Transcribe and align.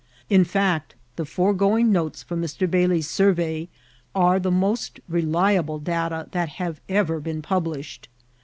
In 0.31 0.43
fact, 0.45 0.95
the 1.15 1.25
foregoing 1.25 1.91
notes 1.91 2.23
from 2.23 2.41
Mr. 2.41 2.67
Bailey's 2.67 3.07
survey 3.07 3.69
are 4.15 4.39
the 4.39 4.49
most 4.49 4.99
reliable 5.07 5.77
data 5.77 6.27
that 6.31 6.49
have 6.57 6.81
ever 6.89 7.19
been 7.19 7.43
published. 7.43 8.09